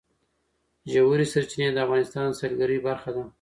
[0.91, 3.23] ژورې سرچینې د افغانستان د سیلګرۍ برخه ده.